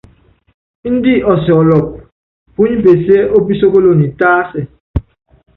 [0.87, 1.95] Índɛ ɔsɔlɔpɔ,
[2.53, 4.61] púnyipeseé, opísókolonyi tásɛ.